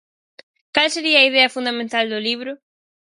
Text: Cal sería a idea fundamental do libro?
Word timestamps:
Cal 0.75 0.89
sería 0.95 1.17
a 1.19 1.27
idea 1.31 1.53
fundamental 1.55 2.05
do 2.09 2.19
libro? 2.27 2.51